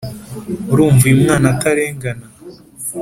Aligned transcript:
urumva 0.71 1.03
uyu 1.05 1.21
mwana 1.23 1.47
atarengana 1.53 2.25